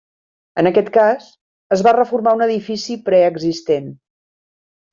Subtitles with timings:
[0.61, 1.27] En aquest cas,
[1.77, 3.95] es va reformar un edifici preexistent.